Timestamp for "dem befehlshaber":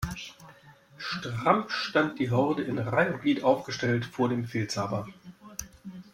4.29-5.07